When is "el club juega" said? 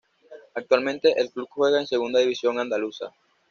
1.21-1.79